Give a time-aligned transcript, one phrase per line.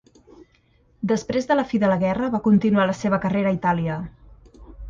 [1.11, 4.03] Després de la fi de la guerra va continuar la seva carrera a Itàlia.